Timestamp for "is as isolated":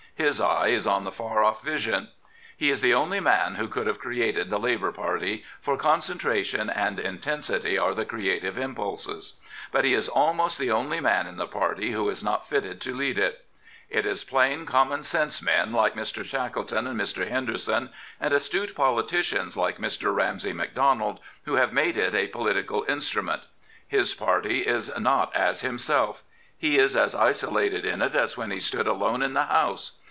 26.77-27.87